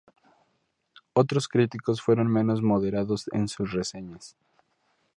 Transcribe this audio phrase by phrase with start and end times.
[1.13, 4.35] Otros críticos fueron menos moderados en sus reseñas.